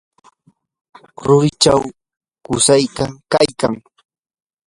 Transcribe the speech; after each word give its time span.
rurichaw 1.25 1.81
qusayki 2.43 3.05
kaykan. 3.31 3.73